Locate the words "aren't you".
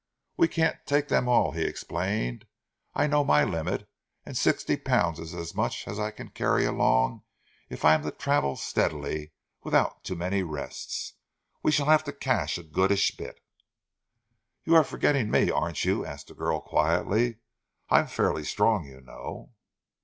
15.51-16.03